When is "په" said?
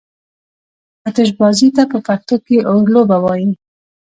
1.91-1.97